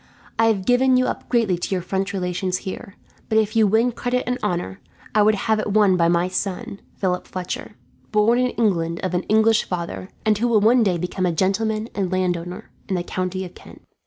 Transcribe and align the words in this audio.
I 0.39 0.47
have 0.47 0.65
given 0.65 0.97
you 0.97 1.05
up 1.05 1.29
greatly 1.29 1.59
to 1.59 1.69
your 1.75 1.83
French 1.83 2.11
relations 2.11 2.57
here; 2.65 2.95
but 3.29 3.37
if 3.37 3.55
you 3.55 3.67
win 3.67 3.91
credit 3.91 4.23
and 4.25 4.39
honour, 4.41 4.79
I 5.13 5.21
would 5.21 5.35
have 5.35 5.59
it 5.59 5.73
won 5.73 5.95
by 5.95 6.07
my 6.07 6.27
son, 6.27 6.79
Philip 6.95 7.27
Fletcher, 7.27 7.75
born 8.11 8.39
in 8.39 8.49
England 8.55 8.99
of 9.01 9.13
an 9.13 9.21
English 9.29 9.63
father, 9.65 10.09
and 10.25 10.35
who 10.39 10.47
will 10.47 10.59
one 10.59 10.81
day 10.81 10.97
be 10.97 11.07
a 11.15 11.31
gentleman 11.31 11.87
and 11.93 12.11
landowner 12.11 12.71
in 12.89 12.95
the 12.95 13.03
county 13.03 13.45
of 13.45 13.53
Kent." 13.53 13.83